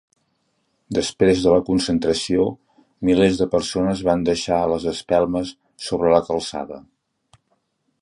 [0.97, 2.47] Després de la concentració,
[3.11, 5.57] milers de persones van deixar les espelmes
[5.91, 6.85] sobre la calçada.